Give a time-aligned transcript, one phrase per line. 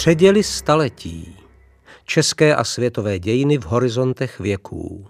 [0.00, 1.36] Předěli staletí.
[2.04, 5.06] České a světové dějiny v horizontech věků.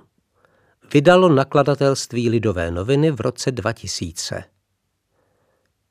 [0.94, 4.44] Vydalo nakladatelství Lidové noviny v roce 2000.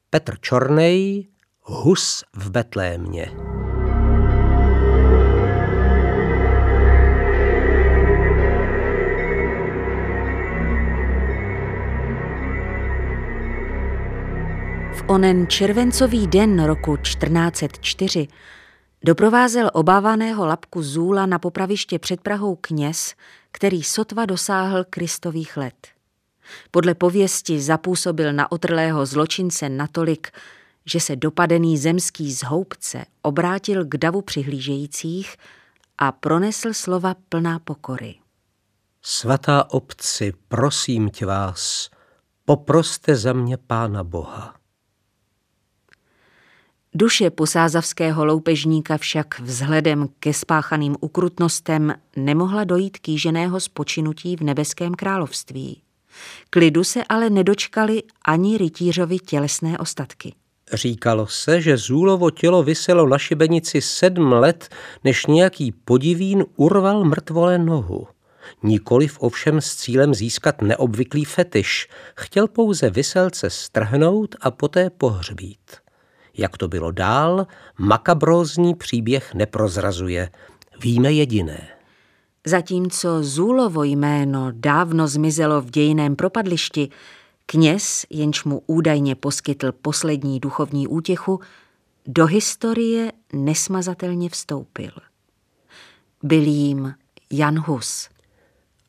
[0.10, 1.28] Petr Čornej,
[1.62, 3.32] Hus v Betlémě.
[14.94, 18.28] V onen červencový den roku 1404
[19.04, 23.14] doprovázel obávaného lapku Zůla na popraviště před Prahou kněz,
[23.52, 25.88] který sotva dosáhl kristových let.
[26.72, 30.32] Podle pověsti zapůsobil na otrlého zločince natolik,
[30.86, 35.36] že se dopadený zemský zhoubce obrátil k davu přihlížejících
[35.98, 38.16] a pronesl slova plná pokory.
[39.02, 41.90] Svatá obci, prosím tě vás,
[42.46, 44.59] poproste za mě Pána Boha.
[47.00, 55.82] Duše posázavského loupežníka však vzhledem ke spáchaným ukrutnostem nemohla dojít kýženého spočinutí v nebeském království.
[56.50, 60.34] Klidu se ale nedočkali ani rytířovi tělesné ostatky.
[60.74, 64.70] Říkalo se, že Zůlovo tělo vyselo na šibenici sedm let,
[65.04, 68.08] než nějaký podivín urval mrtvole nohu.
[68.64, 71.88] Nikoliv ovšem s cílem získat neobvyklý fetiš.
[72.16, 75.89] Chtěl pouze vyselce strhnout a poté pohřbít.
[76.40, 80.30] Jak to bylo dál, makabrózní příběh neprozrazuje.
[80.82, 81.68] Víme jediné.
[82.46, 86.90] Zatímco Zůlovo jméno dávno zmizelo v dějiném propadlišti,
[87.46, 91.40] kněz, jenž mu údajně poskytl poslední duchovní útěchu,
[92.08, 94.92] do historie nesmazatelně vstoupil.
[96.24, 96.94] Byl jím
[97.32, 98.10] Jan Hus.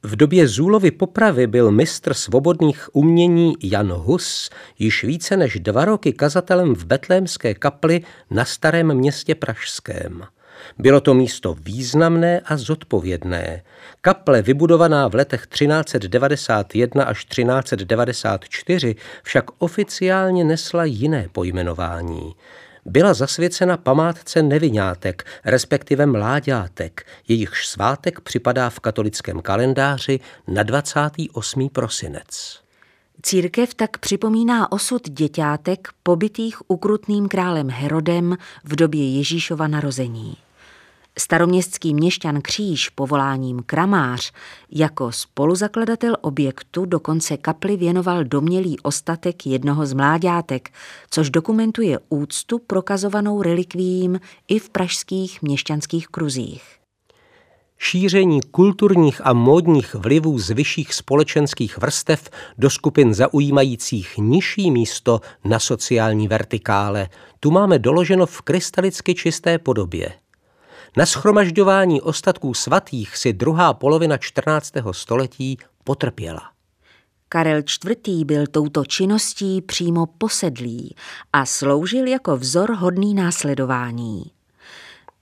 [0.03, 6.13] V době Zůlovy popravy byl mistr svobodných umění Jan Hus již více než dva roky
[6.13, 8.01] kazatelem v betlémské kapli
[8.31, 10.27] na starém městě Pražském.
[10.79, 13.63] Bylo to místo významné a zodpovědné.
[14.01, 22.35] Kaple vybudovaná v letech 1391 až 1394 však oficiálně nesla jiné pojmenování
[22.85, 31.69] byla zasvěcena památce nevinátek, respektive mláďátek, jejichž svátek připadá v katolickém kalendáři na 28.
[31.69, 32.61] prosinec.
[33.23, 40.37] Církev tak připomíná osud děťátek pobytých ukrutným králem Herodem v době Ježíšova narození.
[41.19, 44.33] Staroměstský měšťan Kříž povoláním Kramář
[44.71, 50.71] jako spoluzakladatel objektu dokonce kapli věnoval domělý ostatek jednoho z mláďátek,
[51.11, 56.63] což dokumentuje úctu prokazovanou relikvím i v pražských měšťanských kruzích.
[57.79, 65.59] Šíření kulturních a módních vlivů z vyšších společenských vrstev do skupin zaujímajících nižší místo na
[65.59, 67.09] sociální vertikále,
[67.41, 70.13] tu máme doloženo v krystalicky čisté podobě–
[70.97, 74.73] na schromažďování ostatků svatých si druhá polovina 14.
[74.93, 76.43] století potrpěla.
[77.29, 78.25] Karel IV.
[78.25, 80.95] byl touto činností přímo posedlý
[81.33, 84.23] a sloužil jako vzor hodný následování.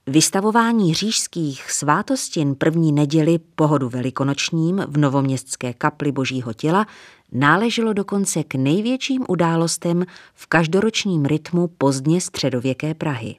[0.07, 6.87] Vystavování řížských svátostin první neděli pohodu velikonočním v novoměstské kapli Božího těla
[7.31, 13.35] náleželo dokonce k největším událostem v každoročním rytmu pozdně středověké Prahy.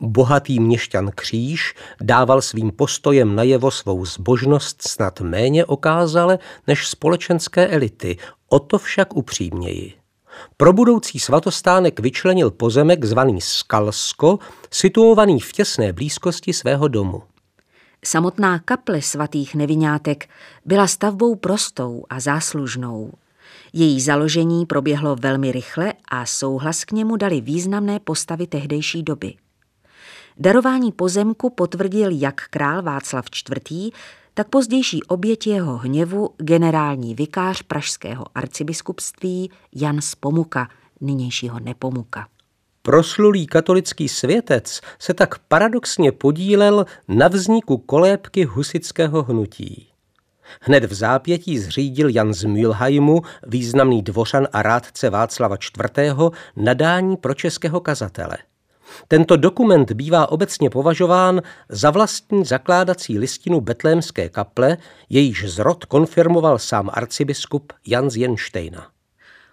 [0.00, 8.18] Bohatý měšťan Kříž dával svým postojem najevo svou zbožnost snad méně okázale než společenské elity,
[8.48, 9.92] o to však upřímněji.
[10.56, 14.38] Pro budoucí svatostánek vyčlenil pozemek zvaný Skalsko,
[14.70, 17.22] situovaný v těsné blízkosti svého domu.
[18.04, 20.28] Samotná kaple svatých nevinátek
[20.64, 23.12] byla stavbou prostou a záslužnou.
[23.72, 29.34] Její založení proběhlo velmi rychle a souhlas k němu dali významné postavy tehdejší doby.
[30.38, 33.92] Darování pozemku potvrdil jak král Václav IV.,
[34.34, 40.68] tak pozdější oběť jeho hněvu generální vikář pražského arcibiskupství Jan Spomuka,
[41.00, 42.28] nynějšího Nepomuka.
[42.82, 49.88] Proslulý katolický světec se tak paradoxně podílel na vzniku kolébky husického hnutí.
[50.60, 56.14] Hned v zápětí zřídil Jan z Mülheimu, významný dvořan a rádce Václava IV.,
[56.56, 58.36] nadání pro českého kazatele–
[59.08, 64.76] tento dokument bývá obecně považován za vlastní zakládací listinu betlémské kaple,
[65.08, 68.86] jejíž zrod konfirmoval sám arcibiskup Jan Jenštejna.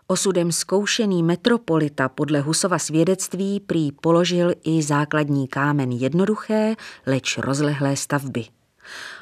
[0.07, 6.75] Osudem zkoušený metropolita podle Husova svědectví prý položil i základní kámen jednoduché,
[7.05, 8.45] leč rozlehlé stavby.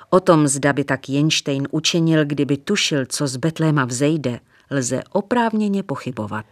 [0.10, 4.40] O tom, zda by tak Jenštejn učinil, kdyby tušil, co z Betléma vzejde,
[4.72, 6.46] lze oprávněně pochybovat.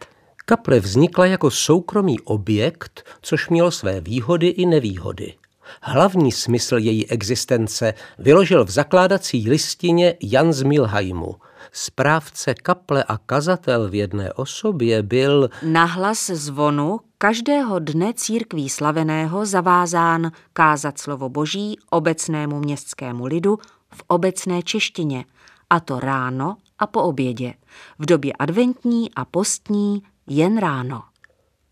[0.50, 5.34] Kaple vznikla jako soukromý objekt, což mělo své výhody i nevýhody.
[5.82, 11.36] Hlavní smysl její existence vyložil v zakládací listině Jan z Milheimu.
[11.72, 20.32] Správce kaple a kazatel v jedné osobě byl nahlas zvonu každého dne církví slaveného zavázán
[20.54, 23.58] kázat slovo boží obecnému městskému lidu
[23.94, 25.26] v obecné češtině,
[25.70, 27.54] a to ráno a po obědě,
[28.00, 31.04] v době adventní a postní jen ráno.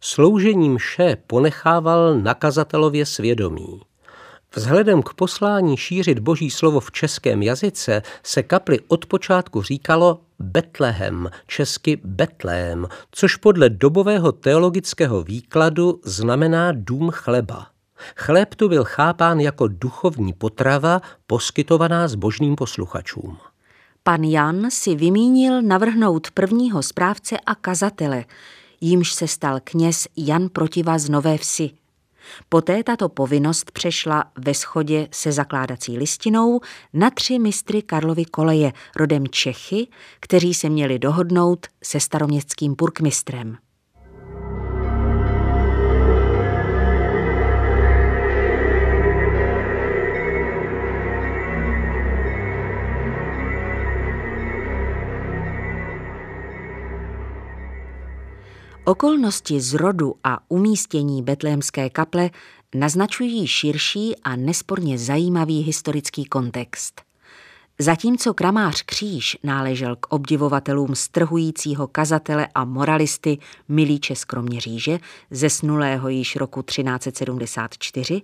[0.02, 3.82] Sloužením vše ponechával nakazatelově svědomí.
[4.56, 11.30] Vzhledem k poslání šířit boží slovo v českém jazyce se kapli od počátku říkalo Betlehem,
[11.48, 17.68] česky Betlém, což podle dobového teologického výkladu znamená dům chleba.
[18.16, 23.38] Chléb tu byl chápán jako duchovní potrava poskytovaná zbožným posluchačům.
[24.08, 28.26] Pan Jan si vymínil navrhnout prvního správce a kazatele,
[28.82, 31.70] jímž se stal kněz Jan Protiva z Nové Vsi.
[32.50, 36.60] Poté tato povinnost přešla ve schodě se zakládací listinou
[36.94, 39.88] na tři mistry Karlovy koleje, rodem Čechy,
[40.20, 43.58] kteří se měli dohodnout se staroměstským purkmistrem.
[58.90, 62.30] Okolnosti zrodu a umístění betlémské kaple
[62.76, 67.02] naznačují širší a nesporně zajímavý historický kontext.
[67.80, 73.38] Zatímco kramář Kříž náležel k obdivovatelům strhujícího kazatele a moralisty
[73.68, 75.00] Milíče z Kroměříže,
[75.32, 78.22] zesnulého již roku 1374,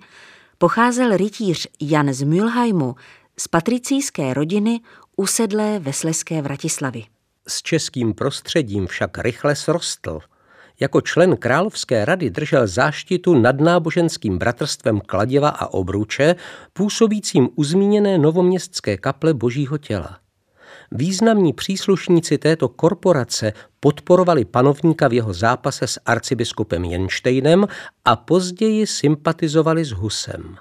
[0.57, 2.95] pocházel rytíř Jan z Mülheimu
[3.39, 4.80] z patricijské rodiny
[5.15, 7.04] usedlé ve Sleské Vratislavy.
[7.48, 10.19] S českým prostředím však rychle srostl–
[10.80, 16.36] jako člen Královské rady držel záštitu nad náboženským bratrstvem Kladěva a Obruče,
[16.74, 20.18] působícím u zmíněné novoměstské kaple Božího těla.
[20.92, 27.68] Významní příslušníci této korporace podporovali panovníka v jeho zápase s arcibiskupem Jenštejnem
[28.06, 30.58] a později sympatizovali s Husem.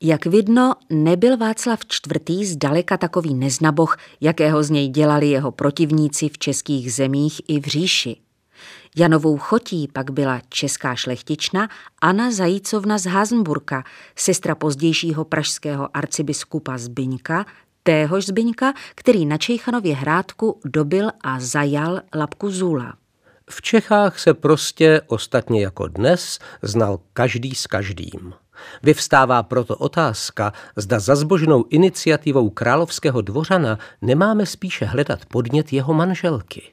[0.00, 1.80] Jak vidno, nebyl Václav
[2.28, 2.46] IV.
[2.46, 8.16] zdaleka takový neznaboch, jakého z něj dělali jeho protivníci v českých zemích i v říši.
[8.96, 11.68] Janovou chotí pak byla česká šlechtična
[12.00, 13.84] Anna Zajícovna z Hasenburka,
[14.16, 17.46] sestra pozdějšího pražského arcibiskupa Zbyňka,
[17.82, 22.94] téhož Zbyňka, který na Čejchanově hrádku dobil a zajal Lapku Zula.
[23.50, 28.34] V Čechách se prostě, ostatně jako dnes, znal každý s každým.
[28.82, 36.71] Vyvstává proto otázka, zda za zbožnou iniciativou královského dvořana nemáme spíše hledat podnět jeho manželky.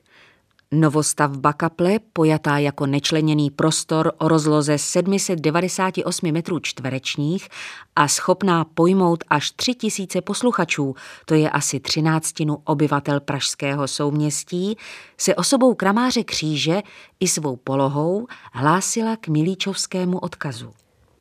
[0.73, 7.49] Novostavba kaple, pojatá jako nečleněný prostor o rozloze 798 metrů čtverečních
[7.95, 10.95] a schopná pojmout až 3000 posluchačů,
[11.25, 14.77] to je asi třináctinu obyvatel pražského souměstí,
[15.17, 16.81] se osobou kramáře kříže
[17.19, 20.71] i svou polohou hlásila k milíčovskému odkazu.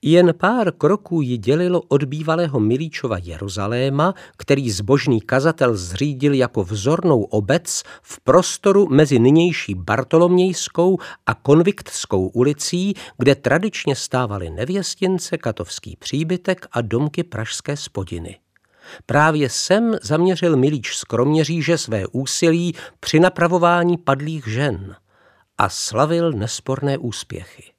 [0.03, 7.23] Jen pár kroků ji dělilo od bývalého Milíčova Jeruzaléma, který zbožný kazatel zřídil jako vzornou
[7.23, 16.67] obec v prostoru mezi nynější Bartolomějskou a Konviktskou ulicí, kde tradičně stávaly nevěstince, katovský příbytek
[16.73, 18.39] a domky pražské spodiny.
[19.07, 24.97] Právě sem zaměřil Milíč z Kroměříže své úsilí při napravování padlých žen
[25.59, 27.78] a slavil nesporné úspěchy.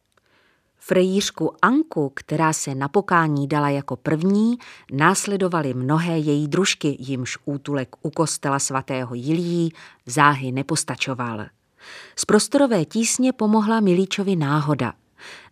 [0.90, 4.58] Frejířku Anku, která se na pokání dala jako první,
[4.92, 9.74] následovaly mnohé její družky, jimž útulek u kostela svatého Jilí
[10.06, 11.46] záhy nepostačoval.
[12.16, 14.94] Z prostorové tísně pomohla Milíčovi náhoda.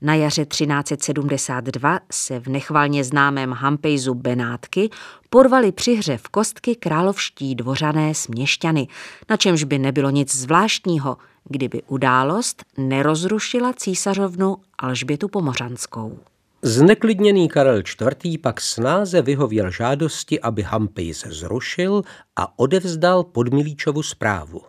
[0.02, 4.90] Na jaře 1372 se v nechvalně známém Hampejzu Benátky
[5.30, 8.88] porvali při hře v kostky královští dvořané směšťany,
[9.30, 11.18] na čemž by nebylo nic zvláštního,
[11.50, 16.20] kdyby událost nerozrušila císařovnu Alžbětu Pomořanskou.
[16.62, 17.78] Zneklidněný Karel
[18.26, 18.42] IV.
[18.42, 22.02] pak snáze vyhověl žádosti, aby Hampejs zrušil
[22.36, 24.62] a odevzdal podmilíčovu zprávu.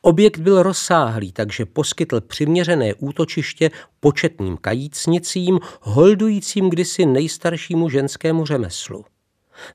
[0.00, 9.04] Objekt byl rozsáhlý, takže poskytl přiměřené útočiště početným kajícnicím, holdujícím kdysi nejstaršímu ženskému řemeslu.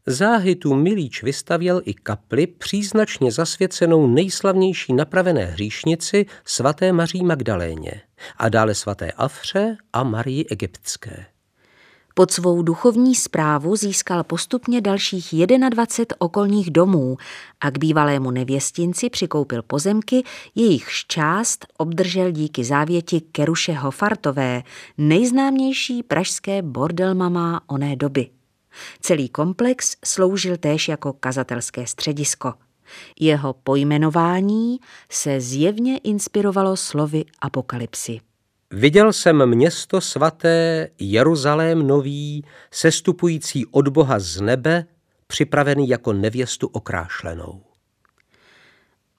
[0.06, 8.02] Záhy tu Milíč vystavěl i kapli příznačně zasvěcenou nejslavnější napravené hříšnici svaté Maří Magdaléně
[8.38, 11.26] a dále svaté Afře a Marii Egyptské.
[12.18, 15.34] Pod svou duchovní zprávu získal postupně dalších
[15.70, 17.18] 21 okolních domů
[17.62, 20.24] a k bývalému nevěstinci přikoupil pozemky,
[20.56, 24.64] jejichž část obdržel díky závěti Keruše Hofartové,
[24.98, 28.35] nejznámější pražské bordelmama oné doby.
[29.02, 32.54] Celý komplex sloužil též jako kazatelské středisko.
[33.20, 34.80] Jeho pojmenování
[35.10, 38.20] se zjevně inspirovalo slovy apokalypsy.
[38.72, 44.86] Viděl jsem město svaté Jeruzalém nový, sestupující od Boha z nebe,
[45.28, 47.62] připravený jako nevěstu okrášlenou.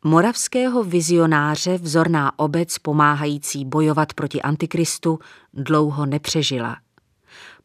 [0.04, 5.18] Moravského vizionáře vzorná obec pomáhající bojovat proti antikristu
[5.54, 6.76] dlouho nepřežila.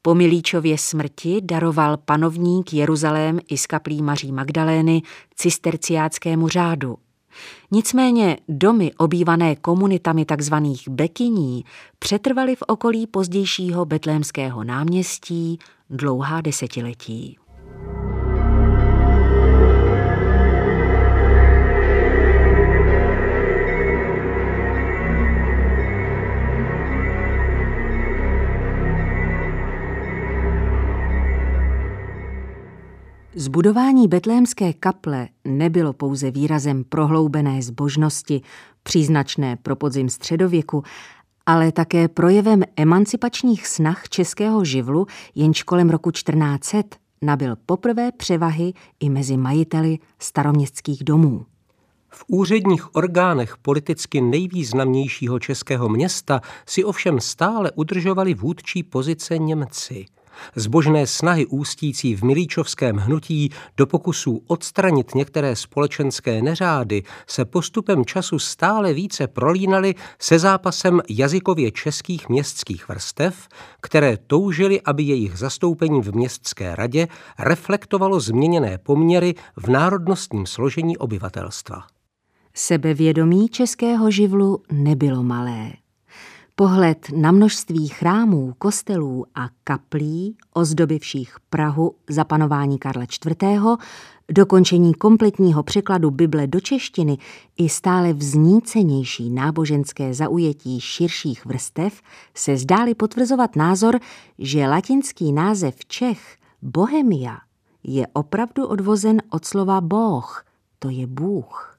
[0.02, 5.02] Po Milíčově smrti daroval panovník Jeruzalém i z kaplí Maří Magdalény
[5.36, 6.98] cisterciáckému řádu.
[7.72, 10.56] Nicméně domy obývané komunitami tzv.
[10.90, 11.66] bekyní
[12.00, 17.38] přetrvaly v okolí pozdějšího betlémského náměstí dlouhá desetiletí.
[33.42, 38.42] Zbudování betlémské kaple nebylo pouze výrazem prohloubené zbožnosti,
[38.84, 40.84] příznačné pro podzim středověku,
[41.46, 49.10] ale také projevem emancipačních snah českého živlu, jenž kolem roku 1400 nabil poprvé převahy i
[49.10, 51.46] mezi majiteli staroměstských domů.
[52.10, 60.06] V úředních orgánech politicky nejvýznamnějšího českého města si ovšem stále udržovali vůdčí pozice Němci–
[60.56, 68.40] Zbožné snahy ústící v Milíčovském hnutí do pokusů odstranit některé společenské neřády se postupem času
[68.40, 73.48] stále více prolínaly se zápasem jazykově českých městských vrstev,
[73.82, 77.08] které toužily, aby jejich zastoupení v městské radě
[77.40, 81.84] reflektovalo změněné poměry v národnostním složení obyvatelstva.
[82.54, 85.81] Sebevědomí českého živlu nebylo malé.
[86.62, 93.62] Pohled na množství chrámů, kostelů a kaplí, ozdobivších Prahu za panování Karla IV.,
[94.32, 97.18] dokončení kompletního překladu Bible do češtiny
[97.58, 102.02] i stále vznícenější náboženské zaujetí širších vrstev
[102.34, 104.00] se zdály potvrzovat názor,
[104.40, 107.38] že latinský název Čech, Bohemia,
[107.84, 110.46] je opravdu odvozen od slova Boh,
[110.80, 111.71] to je Bůh.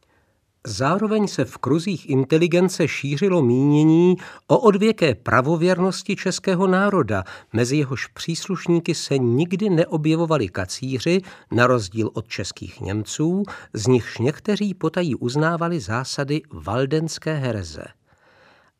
[0.66, 4.16] Zároveň se v kruzích inteligence šířilo mínění
[4.46, 11.20] o odvěké pravověrnosti českého národa, mezi jehož příslušníky se nikdy neobjevovali kacíři,
[11.52, 13.42] na rozdíl od českých Němců,
[13.72, 17.84] z nichž někteří potají uznávali zásady valdenské hereze.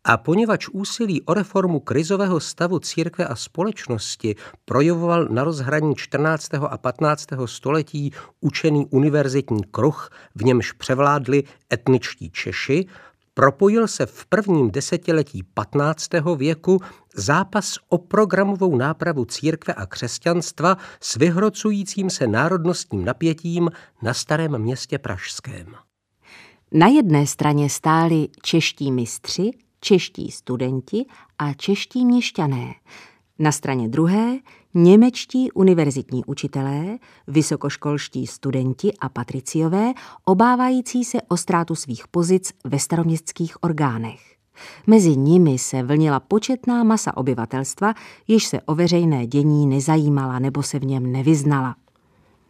[0.04, 6.54] A poněvadž úsilí o reformu krizového stavu církve a společnosti projevoval na rozhraní 14.
[6.54, 7.26] a 15.
[7.47, 12.87] století učený univerzitní kruh, v němž převládli etničtí Češi,
[13.35, 16.09] propojil se v prvním desetiletí 15.
[16.37, 16.80] věku
[17.14, 23.71] zápas o programovou nápravu církve a křesťanstva s vyhrocujícím se národnostním napětím
[24.02, 25.66] na starém městě Pražském.
[26.73, 29.50] Na jedné straně stáli čeští mistři,
[29.83, 31.05] čeští studenti
[31.39, 32.75] a čeští měšťané.
[33.39, 34.39] Na straně druhé
[34.75, 39.93] němečtí univerzitní učitelé, vysokoškolští studenti a patriciové,
[40.25, 44.21] obávající se o ztrátu svých pozic ve staroměstských orgánech.
[44.87, 47.95] Mezi nimi se vlnila početná masa obyvatelstva,
[48.29, 51.77] jež se o veřejné dění nezajímala nebo se v něm nevyznala.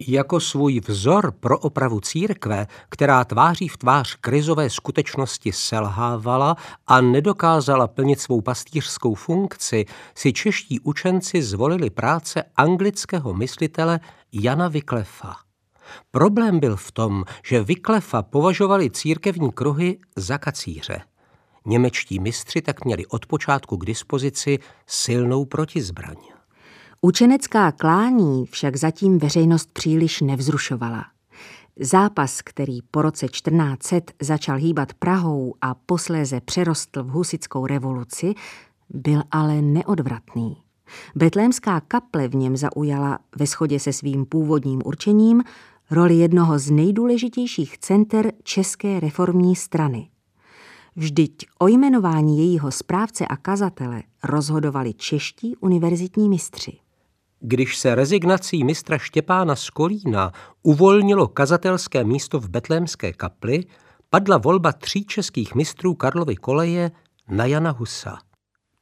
[0.09, 6.57] Jako svůj vzor pro opravu církve, která tváří v tvář krizové skutečnosti selhávala
[6.87, 14.01] a nedokázala plnit svou pastýřskou funkci, si čeští učenci zvolili práce anglického myslitele
[14.33, 15.37] Jana Vyklefa.
[16.11, 21.01] Problém byl v tom, že Vyklefa považovali církevní kruhy za kacíře.
[21.67, 26.32] Němečtí mistři tak měli od počátku k dispozici silnou protizbraň.
[27.05, 31.05] Učenecká klání však zatím veřejnost příliš nevzrušovala.
[31.81, 38.35] Zápas, který po roce 1400 začal hýbat Prahou a posléze přerostl v husickou revoluci,
[38.91, 40.57] byl ale neodvratný.
[41.15, 45.43] Betlémská kaple v něm zaujala ve shodě se svým původním určením
[45.91, 50.09] roli jednoho z nejdůležitějších center České reformní strany.
[50.97, 56.79] Vždyť o jmenování jejího správce a kazatele rozhodovali čeští univerzitní mistři.
[57.45, 60.33] Když se rezignací mistra Štěpána z Kolína
[60.63, 63.65] uvolnilo kazatelské místo v betlémské kapli,
[64.11, 66.91] padla volba tří českých mistrů Karlovy koleje
[67.29, 68.19] na Jana Husa.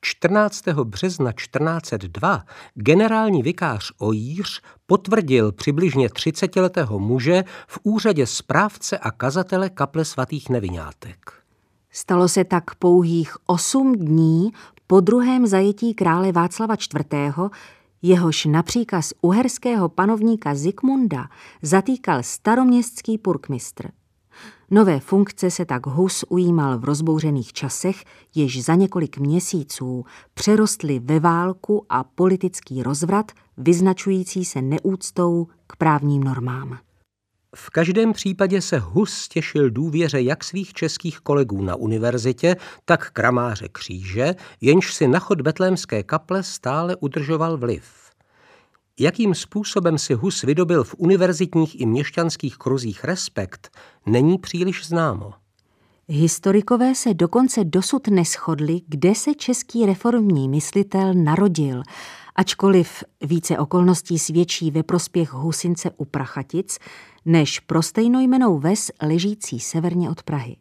[0.00, 0.68] 14.
[0.68, 10.04] března 1402 generální vikář Ojíř potvrdil přibližně 30-letého muže v úřadě správce a kazatele kaple
[10.04, 11.32] svatých nevinátek.
[11.90, 14.50] Stalo se tak pouhých osm dní
[14.86, 17.50] po druhém zajetí krále Václava IV.,
[18.02, 21.28] jehož na příkaz uherského panovníka Zikmunda
[21.62, 23.90] zatýkal staroměstský purkmistr.
[24.70, 28.04] Nové funkce se tak Hus ujímal v rozbouřených časech,
[28.34, 30.04] jež za několik měsíců
[30.34, 36.78] přerostly ve válku a politický rozvrat, vyznačující se neúctou k právním normám.
[37.56, 43.68] V každém případě se Hus těšil důvěře jak svých českých kolegů na univerzitě, tak kramáře
[43.68, 47.84] kříže, jenž si na chod betlémské kaple stále udržoval vliv.
[49.00, 55.32] Jakým způsobem si Hus vydobil v univerzitních i měšťanských kruzích respekt, není příliš známo.
[56.08, 61.82] Historikové se dokonce dosud neschodli, kde se český reformní myslitel narodil,
[62.36, 66.78] ačkoliv více okolností svědčí ve prospěch Husince u Prachatic,
[67.24, 70.56] než pro stejnojmenou ves ležící severně od Prahy.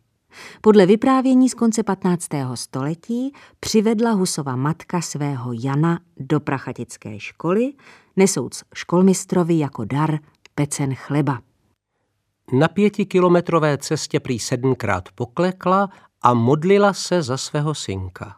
[0.62, 2.28] Podle vyprávění z konce 15.
[2.56, 7.74] století přivedla Husova matka svého Jana do prachatické školy,
[8.16, 10.20] nesouc školmistrovi jako dar
[10.56, 11.40] pecen chleba.
[12.54, 15.90] Na pětikilometrové cestě prý sedmkrát poklekla
[16.22, 18.36] a modlila se za svého synka.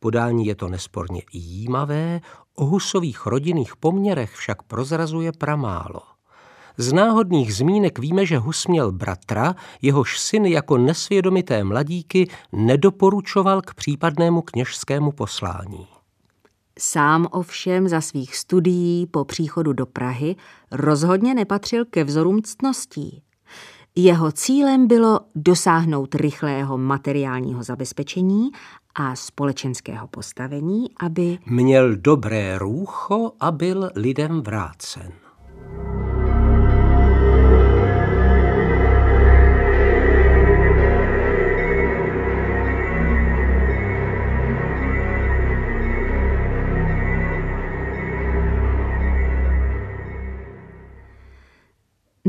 [0.00, 2.20] Podání je to nesporně jímavé,
[2.60, 6.00] o husových rodinných poměrech však prozrazuje pramálo.
[6.76, 13.74] Z náhodných zmínek víme, že Hus měl bratra, jehož syn jako nesvědomité mladíky nedoporučoval k
[13.74, 15.86] případnému kněžskému poslání.
[16.78, 20.36] Sám ovšem za svých studií po příchodu do Prahy
[20.70, 23.22] rozhodně nepatřil ke vzorům ctností.
[23.96, 28.50] Jeho cílem bylo dosáhnout rychlého materiálního zabezpečení
[28.94, 35.12] a společenského postavení, aby měl dobré růcho a byl lidem vrácen.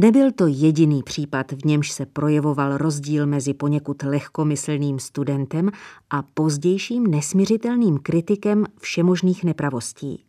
[0.01, 5.71] Nebyl to jediný případ, v němž se projevoval rozdíl mezi poněkud lehkomyslným studentem
[6.09, 10.23] a pozdějším nesměřitelným kritikem všemožných nepravostí.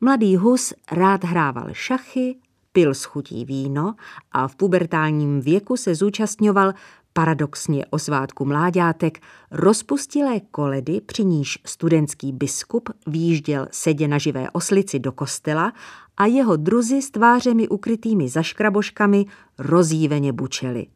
[0.00, 2.36] Mladý Hus rád hrával šachy,
[2.72, 3.94] pil s chutí víno
[4.32, 6.72] a v pubertálním věku se zúčastňoval
[7.12, 14.98] paradoxně o svátku mláďátek rozpustilé koledy, při níž studentský biskup výjížděl sedě na živé oslici
[14.98, 15.72] do kostela
[16.18, 19.26] a jeho druzy s tvářemi ukrytými za škraboškami
[19.58, 20.86] rozjíveně bučeli.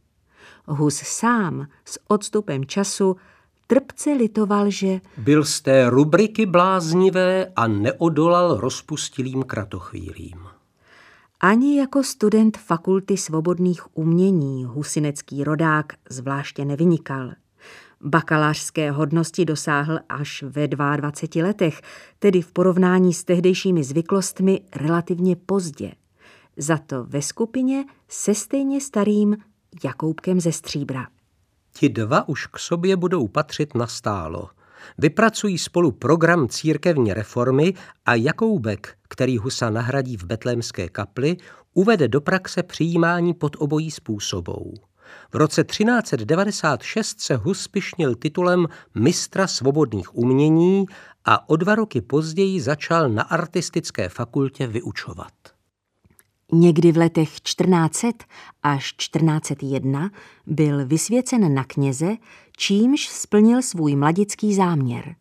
[0.67, 3.17] Hus sám s odstupem času
[3.67, 10.47] trpce litoval, že byl z té rubriky bláznivé a neodolal rozpustilým kratochvílím.
[11.41, 17.31] Ani jako student Fakulty svobodných umění husinecký rodák zvláště nevynikal.
[18.03, 21.81] Bakalářské hodnosti dosáhl až ve 22 letech,
[22.19, 25.93] tedy v porovnání s tehdejšími zvyklostmi relativně pozdě.
[26.57, 29.37] Za to ve skupině se stejně starým
[29.85, 31.07] Jakoubkem ze Stříbra.
[31.73, 34.49] Ti dva už k sobě budou patřit nastálo.
[34.99, 37.75] Vypracují spolu program církevní reformy
[38.07, 41.37] a Jakoubek, který Husa nahradí v betlémské kapli,
[41.75, 44.75] uvede do praxe přijímání pod obojí způsobou.
[45.33, 50.87] V roce 1396 se Hus pišnil titulem mistra svobodných umění
[51.25, 55.33] a o dva roky později začal na artistické fakultě vyučovat.
[56.53, 58.09] Někdy v letech 1400
[58.63, 60.11] až 1401
[60.47, 62.17] byl vysvěcen na kněze,
[62.57, 65.15] čímž splnil svůj mladický záměr.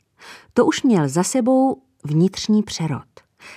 [0.53, 3.07] To už měl za sebou vnitřní přerod.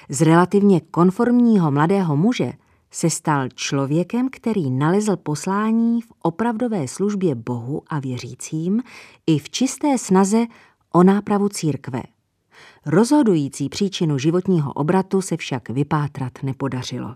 [0.09, 2.53] Z relativně konformního mladého muže
[2.95, 8.83] se stal člověkem, který nalezl poslání v opravdové službě Bohu a věřícím
[9.27, 10.47] i v čisté snaze
[10.93, 12.03] o nápravu církve.
[12.87, 17.15] Rozhodující příčinu životního obratu se však vypátrat nepodařilo.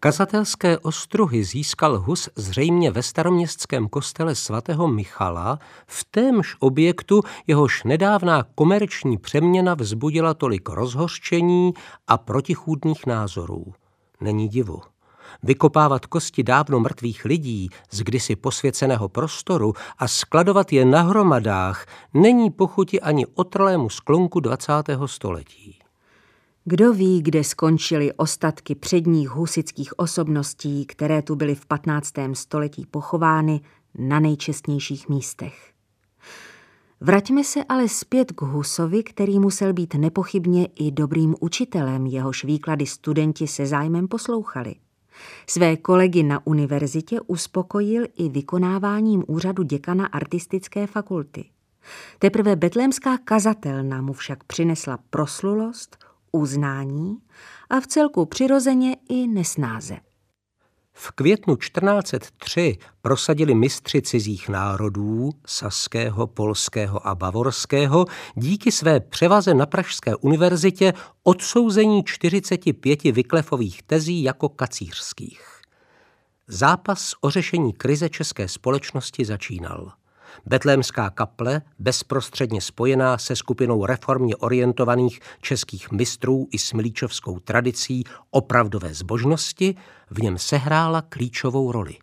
[0.00, 8.42] Kazatelské ostruhy získal Hus zřejmě ve staroměstském kostele svatého Michala, v témž objektu jehož nedávná
[8.54, 11.72] komerční přeměna vzbudila tolik rozhořčení
[12.06, 13.72] a protichůdných názorů.
[14.20, 14.80] Není divu.
[15.42, 22.50] Vykopávat kosti dávno mrtvých lidí z kdysi posvěceného prostoru a skladovat je na hromadách není
[22.50, 24.72] pochuti ani otrlému sklonku 20.
[25.06, 25.78] století.
[26.64, 32.12] Kdo ví, kde skončily ostatky předních husických osobností, které tu byly v 15.
[32.32, 33.60] století pochovány
[33.98, 35.69] na nejčestnějších místech.
[37.02, 42.86] Vraťme se ale zpět k Husovi, který musel být nepochybně i dobrým učitelem, jehož výklady
[42.86, 44.74] studenti se zájmem poslouchali.
[45.46, 51.44] Své kolegy na univerzitě uspokojil i vykonáváním úřadu děkana artistické fakulty.
[52.18, 55.96] Teprve betlémská kazatelna mu však přinesla proslulost,
[56.32, 57.18] uznání
[57.70, 59.96] a v celku přirozeně i nesnáze.
[61.02, 69.66] V květnu 1403 prosadili mistři cizích národů, saského, polského a bavorského, díky své převaze na
[69.66, 75.60] Pražské univerzitě odsouzení 45 vyklefových tezí jako kacířských.
[76.48, 79.92] Zápas o řešení krize české společnosti začínal.
[80.46, 88.94] Betlémská kaple, bezprostředně spojená se skupinou reformně orientovaných českých mistrů i s milíčovskou tradicí opravdové
[88.94, 89.76] zbožnosti,
[90.10, 91.96] v něm sehrála klíčovou roli.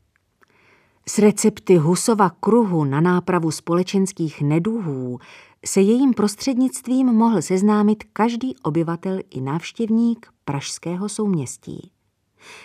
[1.10, 5.20] S recepty Husova kruhu na nápravu společenských neduhů
[5.66, 11.92] se jejím prostřednictvím mohl seznámit každý obyvatel i návštěvník pražského souměstí.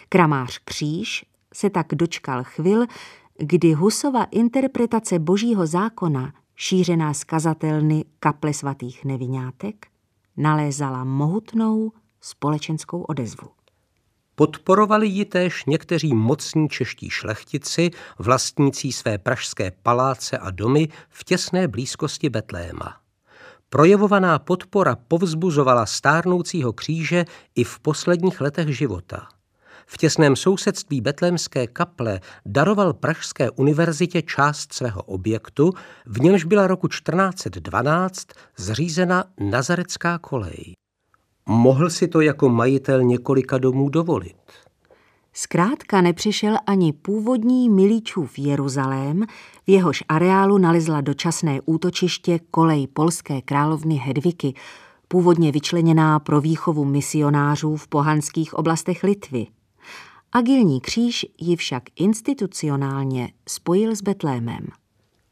[0.09, 1.25] Kramář Kříž
[1.55, 2.87] se tak dočkal chvil,
[3.39, 9.87] kdy Husova interpretace božího zákona, šířená z kazatelny kaple svatých nevinátek,
[10.37, 13.62] nalézala mohutnou společenskou odezvu.
[14.35, 21.69] Podporovali ji též někteří mocní čeští šlechtici, vlastnící své pražské paláce a domy v těsné
[21.69, 22.97] blízkosti Betléma.
[23.69, 29.29] Projevovaná podpora povzbuzovala stárnoucího kříže i v posledních letech života–
[29.87, 35.73] v těsném sousedství betlémské kaple daroval Pražské univerzitě část svého objektu,
[36.07, 40.73] v němž byla roku 1412 zřízena Nazarecká kolej.
[41.47, 44.37] Mohl si to jako majitel několika domů dovolit.
[45.33, 49.25] Zkrátka nepřišel ani původní milíčův Jeruzalém,
[49.67, 54.55] v jehož areálu nalezla dočasné útočiště kolej polské královny Hedviky,
[55.09, 59.47] původně vyčleněná pro výchovu misionářů v pohanských oblastech Litvy.
[60.33, 64.82] Agilní kříž ji však institucionálně spojil s Betlémem.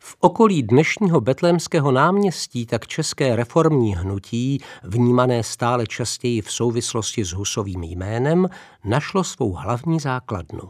[0.02, 7.32] V okolí dnešního betlémského náměstí tak české reformní hnutí, vnímané stále častěji v souvislosti s
[7.32, 8.48] Husovým jménem,
[8.84, 10.62] našlo svou hlavní základnu.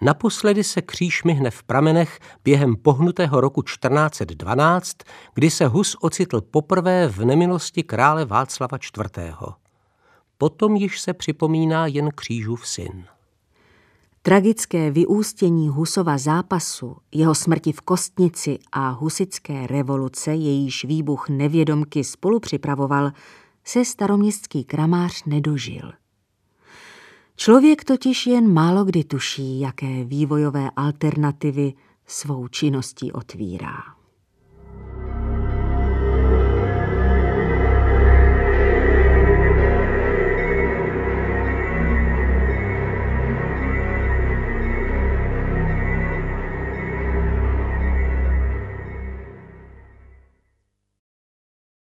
[0.00, 4.96] Naposledy se kříž myhne v pramenech během pohnutého roku 1412,
[5.34, 9.32] kdy se Hus ocitl poprvé v nemilosti krále Václava IV.
[10.38, 13.04] Potom již se připomíná jen křížův syn.
[14.24, 22.40] Tragické vyústění Husova zápasu, jeho smrti v Kostnici a husické revoluce, jejíž výbuch nevědomky spolu
[22.40, 23.12] připravoval,
[23.64, 25.92] se staroměstský kramář nedožil.
[27.36, 31.72] Člověk totiž jen málo kdy tuší, jaké vývojové alternativy
[32.06, 34.01] svou činností otvírá.